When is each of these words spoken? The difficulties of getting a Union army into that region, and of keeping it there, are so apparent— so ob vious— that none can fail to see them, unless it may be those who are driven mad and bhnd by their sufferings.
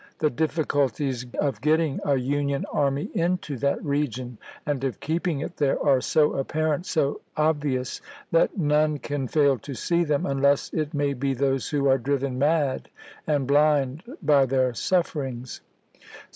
The 0.17 0.31
difficulties 0.31 1.27
of 1.39 1.61
getting 1.61 1.99
a 2.03 2.17
Union 2.17 2.65
army 2.73 3.11
into 3.13 3.55
that 3.57 3.85
region, 3.85 4.39
and 4.65 4.83
of 4.83 4.99
keeping 4.99 5.41
it 5.41 5.57
there, 5.57 5.79
are 5.79 6.01
so 6.01 6.33
apparent— 6.33 6.87
so 6.87 7.21
ob 7.37 7.61
vious— 7.63 8.01
that 8.31 8.57
none 8.57 8.97
can 8.97 9.27
fail 9.27 9.59
to 9.59 9.75
see 9.75 10.03
them, 10.03 10.25
unless 10.25 10.73
it 10.73 10.95
may 10.95 11.13
be 11.13 11.35
those 11.35 11.69
who 11.69 11.87
are 11.87 11.99
driven 11.99 12.39
mad 12.39 12.89
and 13.27 13.47
bhnd 13.47 14.01
by 14.23 14.47
their 14.47 14.73
sufferings. 14.73 15.61